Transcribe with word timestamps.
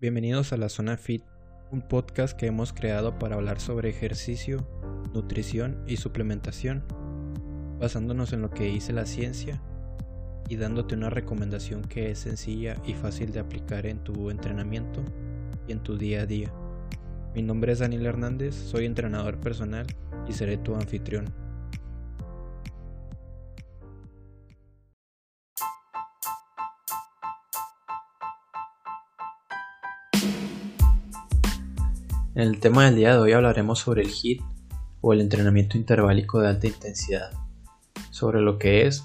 Bienvenidos 0.00 0.54
a 0.54 0.56
la 0.56 0.70
Zona 0.70 0.96
Fit, 0.96 1.22
un 1.70 1.82
podcast 1.82 2.34
que 2.34 2.46
hemos 2.46 2.72
creado 2.72 3.18
para 3.18 3.36
hablar 3.36 3.60
sobre 3.60 3.90
ejercicio, 3.90 4.66
nutrición 5.12 5.84
y 5.86 5.98
suplementación, 5.98 6.82
basándonos 7.78 8.32
en 8.32 8.40
lo 8.40 8.48
que 8.48 8.64
dice 8.64 8.94
la 8.94 9.04
ciencia 9.04 9.60
y 10.48 10.56
dándote 10.56 10.94
una 10.94 11.10
recomendación 11.10 11.82
que 11.82 12.10
es 12.10 12.20
sencilla 12.20 12.80
y 12.86 12.94
fácil 12.94 13.30
de 13.32 13.40
aplicar 13.40 13.84
en 13.84 14.02
tu 14.02 14.30
entrenamiento 14.30 15.04
y 15.68 15.72
en 15.72 15.82
tu 15.82 15.98
día 15.98 16.22
a 16.22 16.26
día. 16.26 16.50
Mi 17.34 17.42
nombre 17.42 17.72
es 17.72 17.80
Daniel 17.80 18.06
Hernández, 18.06 18.54
soy 18.54 18.86
entrenador 18.86 19.38
personal 19.38 19.86
y 20.26 20.32
seré 20.32 20.56
tu 20.56 20.76
anfitrión. 20.76 21.26
En 32.40 32.48
el 32.48 32.58
tema 32.58 32.86
del 32.86 32.96
día 32.96 33.12
de 33.12 33.18
hoy 33.18 33.32
hablaremos 33.32 33.80
sobre 33.80 34.00
el 34.00 34.08
HIIT 34.08 34.40
o 35.02 35.12
el 35.12 35.20
entrenamiento 35.20 35.76
interválico 35.76 36.40
de 36.40 36.48
alta 36.48 36.66
intensidad, 36.68 37.32
sobre 38.10 38.40
lo 38.40 38.58
que 38.58 38.86
es 38.86 39.04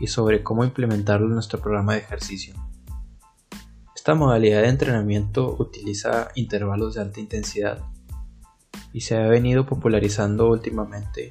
y 0.00 0.08
sobre 0.08 0.42
cómo 0.42 0.64
implementarlo 0.64 1.28
en 1.28 1.34
nuestro 1.34 1.60
programa 1.60 1.92
de 1.92 2.00
ejercicio. 2.00 2.52
Esta 3.94 4.16
modalidad 4.16 4.62
de 4.62 4.70
entrenamiento 4.70 5.54
utiliza 5.56 6.30
intervalos 6.34 6.94
de 6.94 7.02
alta 7.02 7.20
intensidad 7.20 7.78
y 8.92 9.02
se 9.02 9.18
ha 9.18 9.28
venido 9.28 9.66
popularizando 9.66 10.50
últimamente 10.50 11.30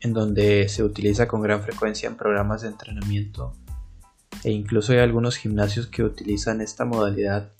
en 0.00 0.12
donde 0.12 0.68
se 0.68 0.82
utiliza 0.82 1.28
con 1.28 1.42
gran 1.42 1.62
frecuencia 1.62 2.08
en 2.08 2.16
programas 2.16 2.62
de 2.62 2.68
entrenamiento 2.70 3.52
e 4.42 4.50
incluso 4.50 4.94
hay 4.94 4.98
algunos 4.98 5.36
gimnasios 5.36 5.86
que 5.86 6.02
utilizan 6.02 6.60
esta 6.60 6.84
modalidad 6.84 7.52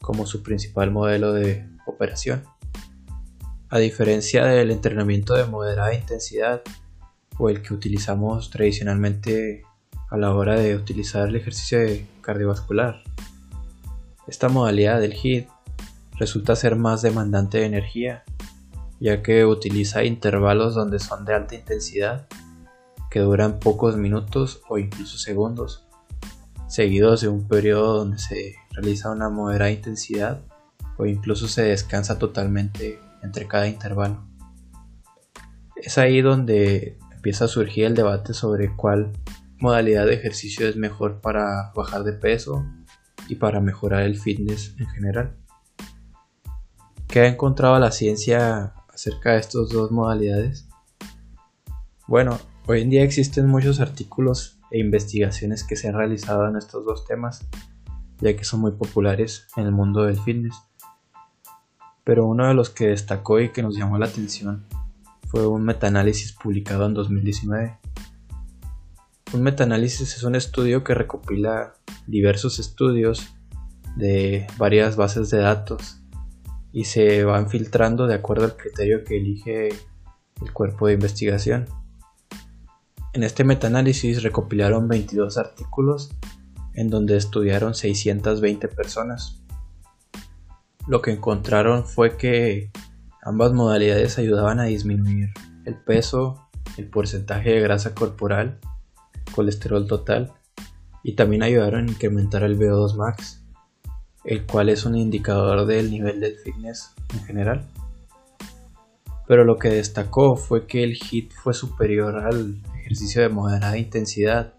como 0.00 0.24
su 0.24 0.42
principal 0.42 0.90
modelo 0.90 1.34
de 1.34 1.68
A 3.68 3.78
diferencia 3.78 4.46
del 4.46 4.70
entrenamiento 4.70 5.34
de 5.34 5.44
moderada 5.44 5.94
intensidad 5.94 6.62
o 7.38 7.50
el 7.50 7.60
que 7.60 7.74
utilizamos 7.74 8.48
tradicionalmente 8.48 9.64
a 10.08 10.16
la 10.16 10.34
hora 10.34 10.58
de 10.58 10.76
utilizar 10.76 11.28
el 11.28 11.36
ejercicio 11.36 11.78
cardiovascular. 12.22 13.02
Esta 14.26 14.48
modalidad 14.48 14.98
del 14.98 15.12
HIIT 15.12 15.48
resulta 16.18 16.56
ser 16.56 16.74
más 16.74 17.02
demandante 17.02 17.58
de 17.58 17.66
energía, 17.66 18.24
ya 18.98 19.22
que 19.22 19.44
utiliza 19.44 20.02
intervalos 20.02 20.74
donde 20.74 20.98
son 21.00 21.26
de 21.26 21.34
alta 21.34 21.54
intensidad, 21.54 22.26
que 23.10 23.20
duran 23.20 23.58
pocos 23.58 23.96
minutos 23.96 24.62
o 24.70 24.78
incluso 24.78 25.18
segundos, 25.18 25.86
seguidos 26.66 27.20
de 27.20 27.28
un 27.28 27.46
periodo 27.46 27.98
donde 27.98 28.18
se 28.18 28.54
realiza 28.70 29.10
una 29.10 29.28
moderada 29.28 29.70
intensidad 29.70 30.40
o 31.00 31.06
incluso 31.06 31.48
se 31.48 31.62
descansa 31.62 32.18
totalmente 32.18 33.00
entre 33.22 33.48
cada 33.48 33.66
intervalo. 33.66 34.22
Es 35.74 35.96
ahí 35.96 36.20
donde 36.20 36.98
empieza 37.10 37.46
a 37.46 37.48
surgir 37.48 37.86
el 37.86 37.94
debate 37.94 38.34
sobre 38.34 38.76
cuál 38.76 39.12
modalidad 39.58 40.04
de 40.04 40.14
ejercicio 40.14 40.68
es 40.68 40.76
mejor 40.76 41.22
para 41.22 41.72
bajar 41.74 42.04
de 42.04 42.12
peso 42.12 42.66
y 43.28 43.36
para 43.36 43.60
mejorar 43.60 44.02
el 44.02 44.18
fitness 44.18 44.74
en 44.78 44.88
general. 44.88 45.36
¿Qué 47.08 47.20
ha 47.20 47.28
encontrado 47.28 47.78
la 47.78 47.92
ciencia 47.92 48.74
acerca 48.92 49.32
de 49.32 49.40
estas 49.40 49.70
dos 49.70 49.90
modalidades? 49.90 50.68
Bueno, 52.06 52.38
hoy 52.66 52.82
en 52.82 52.90
día 52.90 53.04
existen 53.04 53.46
muchos 53.46 53.80
artículos 53.80 54.58
e 54.70 54.78
investigaciones 54.78 55.64
que 55.64 55.76
se 55.76 55.88
han 55.88 55.94
realizado 55.94 56.46
en 56.46 56.56
estos 56.56 56.84
dos 56.84 57.06
temas, 57.06 57.48
ya 58.18 58.36
que 58.36 58.44
son 58.44 58.60
muy 58.60 58.72
populares 58.72 59.46
en 59.56 59.64
el 59.64 59.72
mundo 59.72 60.02
del 60.02 60.18
fitness 60.20 60.54
pero 62.10 62.26
uno 62.26 62.48
de 62.48 62.54
los 62.54 62.70
que 62.70 62.88
destacó 62.88 63.38
y 63.38 63.52
que 63.52 63.62
nos 63.62 63.76
llamó 63.76 63.96
la 63.96 64.06
atención 64.06 64.66
fue 65.28 65.46
un 65.46 65.62
metaanálisis 65.62 66.32
publicado 66.32 66.86
en 66.86 66.92
2019. 66.92 67.78
Un 69.32 69.42
metaanálisis 69.42 70.16
es 70.16 70.24
un 70.24 70.34
estudio 70.34 70.82
que 70.82 70.92
recopila 70.92 71.74
diversos 72.08 72.58
estudios 72.58 73.28
de 73.94 74.48
varias 74.58 74.96
bases 74.96 75.30
de 75.30 75.38
datos 75.38 76.00
y 76.72 76.86
se 76.86 77.22
van 77.22 77.48
filtrando 77.48 78.08
de 78.08 78.14
acuerdo 78.14 78.46
al 78.46 78.56
criterio 78.56 79.04
que 79.04 79.16
elige 79.16 79.68
el 79.68 80.52
cuerpo 80.52 80.88
de 80.88 80.94
investigación. 80.94 81.66
En 83.12 83.22
este 83.22 83.44
metaanálisis 83.44 84.24
recopilaron 84.24 84.88
22 84.88 85.38
artículos 85.38 86.10
en 86.74 86.90
donde 86.90 87.16
estudiaron 87.16 87.76
620 87.76 88.66
personas 88.66 89.39
lo 90.90 91.02
que 91.02 91.12
encontraron 91.12 91.86
fue 91.86 92.16
que 92.16 92.72
ambas 93.22 93.52
modalidades 93.52 94.18
ayudaban 94.18 94.58
a 94.58 94.64
disminuir 94.64 95.28
el 95.64 95.76
peso, 95.76 96.48
el 96.78 96.88
porcentaje 96.88 97.50
de 97.50 97.60
grasa 97.60 97.94
corporal, 97.94 98.58
colesterol 99.32 99.86
total 99.86 100.32
y 101.04 101.14
también 101.14 101.44
ayudaron 101.44 101.86
a 101.86 101.92
incrementar 101.92 102.42
el 102.42 102.58
VO2 102.58 102.96
max, 102.96 103.40
el 104.24 104.44
cual 104.46 104.68
es 104.68 104.84
un 104.84 104.96
indicador 104.96 105.64
del 105.64 105.92
nivel 105.92 106.18
de 106.18 106.32
fitness 106.32 106.92
en 107.14 107.24
general. 107.24 107.68
Pero 109.28 109.44
lo 109.44 109.58
que 109.58 109.68
destacó 109.68 110.34
fue 110.34 110.66
que 110.66 110.82
el 110.82 110.98
HIIT 110.98 111.34
fue 111.34 111.54
superior 111.54 112.18
al 112.18 112.60
ejercicio 112.80 113.22
de 113.22 113.28
moderada 113.28 113.78
intensidad, 113.78 114.54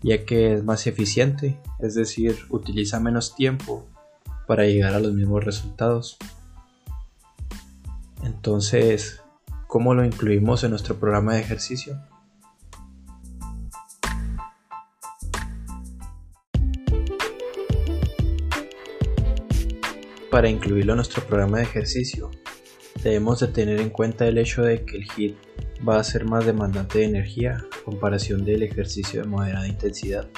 ya 0.00 0.24
que 0.24 0.54
es 0.54 0.62
más 0.62 0.86
eficiente, 0.86 1.58
es 1.80 1.96
decir, 1.96 2.36
utiliza 2.50 3.00
menos 3.00 3.34
tiempo 3.34 3.84
para 4.46 4.64
llegar 4.64 4.94
a 4.94 5.00
los 5.00 5.12
mismos 5.12 5.44
resultados. 5.44 6.18
Entonces, 8.24 9.22
¿cómo 9.66 9.94
lo 9.94 10.04
incluimos 10.04 10.64
en 10.64 10.70
nuestro 10.70 10.96
programa 10.96 11.34
de 11.34 11.40
ejercicio? 11.40 12.00
Para 20.30 20.48
incluirlo 20.48 20.92
en 20.92 20.96
nuestro 20.96 21.24
programa 21.24 21.58
de 21.58 21.64
ejercicio, 21.64 22.30
debemos 23.02 23.40
de 23.40 23.48
tener 23.48 23.80
en 23.80 23.90
cuenta 23.90 24.26
el 24.26 24.38
hecho 24.38 24.62
de 24.62 24.84
que 24.84 24.96
el 24.98 25.04
HIIT 25.04 25.36
va 25.86 25.98
a 25.98 26.04
ser 26.04 26.24
más 26.24 26.44
demandante 26.44 26.98
de 26.98 27.04
energía 27.04 27.64
a 27.72 27.84
comparación 27.84 28.44
del 28.44 28.62
ejercicio 28.62 29.22
de 29.22 29.28
moderada 29.28 29.68
intensidad, 29.68 30.28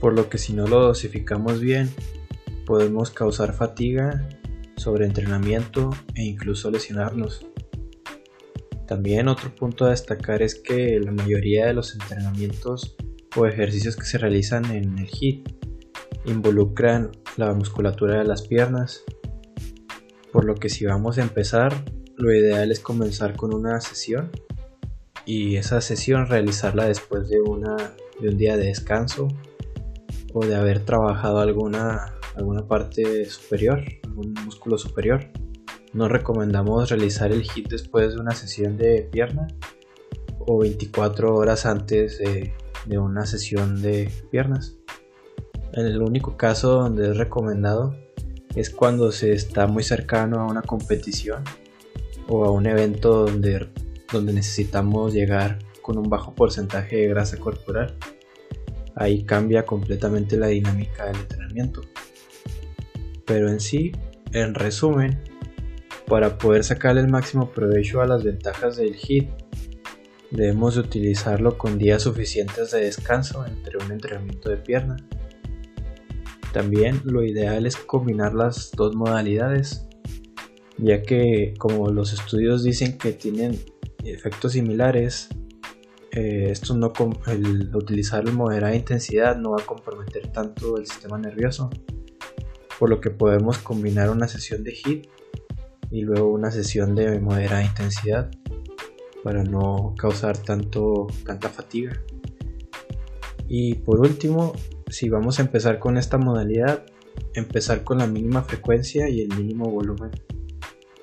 por 0.00 0.12
lo 0.12 0.28
que 0.28 0.38
si 0.38 0.52
no 0.52 0.66
lo 0.66 0.82
dosificamos 0.82 1.60
bien, 1.60 1.90
podemos 2.66 3.10
causar 3.10 3.54
fatiga, 3.54 4.28
sobreentrenamiento 4.76 5.90
e 6.14 6.24
incluso 6.24 6.70
lesionarnos. 6.70 7.46
También 8.86 9.28
otro 9.28 9.54
punto 9.54 9.86
a 9.86 9.90
destacar 9.90 10.42
es 10.42 10.54
que 10.54 11.00
la 11.00 11.12
mayoría 11.12 11.66
de 11.66 11.72
los 11.72 11.94
entrenamientos 11.94 12.96
o 13.36 13.46
ejercicios 13.46 13.96
que 13.96 14.04
se 14.04 14.18
realizan 14.18 14.64
en 14.66 14.98
el 14.98 15.08
HIIT 15.08 15.48
involucran 16.26 17.12
la 17.36 17.52
musculatura 17.54 18.18
de 18.18 18.24
las 18.24 18.42
piernas, 18.42 19.04
por 20.32 20.44
lo 20.44 20.54
que 20.54 20.68
si 20.68 20.84
vamos 20.84 21.18
a 21.18 21.22
empezar, 21.22 21.84
lo 22.16 22.32
ideal 22.32 22.70
es 22.70 22.80
comenzar 22.80 23.36
con 23.36 23.54
una 23.54 23.80
sesión 23.80 24.30
y 25.24 25.56
esa 25.56 25.80
sesión 25.80 26.26
realizarla 26.26 26.86
después 26.86 27.28
de, 27.28 27.40
una, 27.40 27.76
de 28.20 28.28
un 28.28 28.38
día 28.38 28.56
de 28.56 28.66
descanso 28.66 29.28
o 30.32 30.44
de 30.44 30.54
haber 30.54 30.80
trabajado 30.80 31.40
alguna 31.40 32.15
alguna 32.36 32.66
parte 32.66 33.24
superior, 33.26 33.82
algún 34.04 34.34
músculo 34.44 34.78
superior. 34.78 35.28
No 35.92 36.08
recomendamos 36.08 36.90
realizar 36.90 37.32
el 37.32 37.42
HIIT 37.42 37.68
después 37.68 38.14
de 38.14 38.20
una 38.20 38.32
sesión 38.32 38.76
de 38.76 39.08
pierna 39.10 39.48
o 40.40 40.58
24 40.58 41.34
horas 41.34 41.66
antes 41.66 42.18
de, 42.18 42.52
una 42.98 43.26
sesión 43.26 43.82
de 43.82 44.10
piernas. 44.30 44.76
El 45.72 46.00
único 46.00 46.36
caso 46.36 46.82
donde 46.82 47.10
es 47.10 47.16
recomendado 47.16 47.96
es 48.54 48.70
cuando 48.70 49.10
se 49.10 49.32
está 49.32 49.66
muy 49.66 49.82
cercano 49.82 50.40
a 50.40 50.46
una 50.46 50.62
competición 50.62 51.42
o 52.28 52.44
a 52.44 52.50
un 52.50 52.66
evento 52.66 53.26
donde, 53.26 53.68
donde 54.12 54.32
necesitamos 54.32 55.12
llegar 55.12 55.58
con 55.82 55.98
un 55.98 56.08
bajo 56.08 56.34
porcentaje 56.34 56.96
de 56.96 57.08
grasa 57.08 57.38
corporal. 57.38 57.96
Ahí 58.94 59.24
cambia 59.24 59.66
completamente 59.66 60.36
la 60.36 60.46
dinámica 60.46 61.06
del 61.06 61.16
entrenamiento. 61.16 61.82
Pero 63.26 63.50
en 63.50 63.60
sí, 63.60 63.92
en 64.32 64.54
resumen, 64.54 65.20
para 66.06 66.38
poder 66.38 66.62
sacarle 66.62 67.00
el 67.00 67.08
máximo 67.08 67.50
provecho 67.50 68.00
a 68.00 68.06
las 68.06 68.22
ventajas 68.22 68.76
del 68.76 68.94
HIIT, 68.94 69.28
debemos 70.30 70.76
utilizarlo 70.76 71.58
con 71.58 71.78
días 71.78 72.02
suficientes 72.02 72.70
de 72.70 72.80
descanso 72.80 73.44
entre 73.44 73.78
un 73.84 73.90
entrenamiento 73.90 74.48
de 74.48 74.56
pierna. 74.56 74.96
También 76.52 77.02
lo 77.04 77.24
ideal 77.24 77.66
es 77.66 77.76
combinar 77.76 78.34
las 78.34 78.70
dos 78.70 78.94
modalidades, 78.94 79.86
ya 80.78 81.02
que 81.02 81.54
como 81.58 81.90
los 81.90 82.12
estudios 82.12 82.62
dicen 82.62 82.96
que 82.96 83.12
tienen 83.12 83.58
efectos 84.04 84.52
similares, 84.52 85.28
eh, 86.12 86.48
esto 86.50 86.74
no 86.74 86.92
el 87.26 87.74
utilizar 87.74 88.24
moderada 88.32 88.74
intensidad 88.74 89.36
no 89.36 89.50
va 89.50 89.62
a 89.62 89.66
comprometer 89.66 90.32
tanto 90.32 90.78
el 90.78 90.86
sistema 90.86 91.18
nervioso 91.18 91.68
por 92.78 92.90
lo 92.90 93.00
que 93.00 93.10
podemos 93.10 93.58
combinar 93.58 94.10
una 94.10 94.28
sesión 94.28 94.64
de 94.64 94.72
HIIT 94.72 95.06
y 95.90 96.02
luego 96.02 96.30
una 96.30 96.50
sesión 96.50 96.94
de 96.94 97.18
moderada 97.20 97.64
intensidad 97.64 98.30
para 99.22 99.44
no 99.44 99.94
causar 99.98 100.38
tanto, 100.38 101.06
tanta 101.24 101.48
fatiga. 101.48 102.00
Y 103.48 103.74
por 103.74 104.00
último, 104.00 104.52
si 104.88 105.08
vamos 105.08 105.38
a 105.38 105.42
empezar 105.42 105.78
con 105.78 105.96
esta 105.96 106.18
modalidad, 106.18 106.84
empezar 107.34 107.84
con 107.84 107.98
la 107.98 108.06
mínima 108.06 108.42
frecuencia 108.42 109.08
y 109.08 109.20
el 109.20 109.36
mínimo 109.36 109.70
volumen 109.70 110.10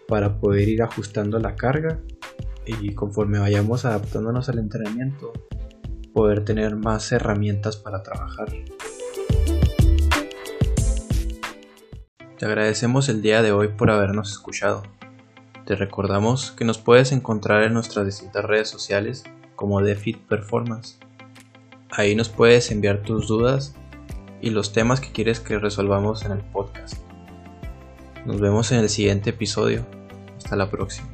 para 0.08 0.40
poder 0.40 0.68
ir 0.68 0.84
ajustando 0.84 1.40
la 1.40 1.56
carga 1.56 2.00
y 2.66 2.94
conforme 2.94 3.40
vayamos 3.40 3.86
adaptándonos 3.86 4.48
al 4.50 4.60
entrenamiento, 4.60 5.34
poder 6.14 6.46
tener 6.46 6.76
más 6.76 7.12
herramientas 7.12 7.78
para 7.78 8.04
trabajar. 8.04 8.48
Te 12.44 12.48
agradecemos 12.48 13.08
el 13.08 13.22
día 13.22 13.42
de 13.42 13.54
hoy 13.54 13.70
por 13.70 13.90
habernos 13.90 14.30
escuchado. 14.34 14.84
Te 15.66 15.78
recordamos 15.78 16.52
que 16.52 16.66
nos 16.66 16.78
puedes 16.78 17.14
encontrar 17.14 17.64
en 17.64 17.74
nuestras 17.74 18.06
distintas 18.06 18.44
redes 18.44 18.68
sociales 18.68 19.24
como 19.56 19.82
DeFit 19.82 20.18
Performance. 20.18 21.00
Ahí 21.90 22.16
nos 22.16 22.28
puedes 22.28 22.70
enviar 22.70 23.02
tus 23.02 23.30
dudas 23.30 23.76
y 24.42 24.50
los 24.50 24.74
temas 24.74 25.00
que 25.00 25.14
quieres 25.14 25.40
que 25.40 25.58
resolvamos 25.58 26.26
en 26.26 26.34
el 26.34 26.42
podcast. 26.42 26.96
Nos 28.26 28.42
vemos 28.42 28.74
en 28.74 28.80
el 28.80 28.90
siguiente 28.90 29.30
episodio. 29.30 29.86
Hasta 30.36 30.58
la 30.58 30.70
próxima. 30.70 31.08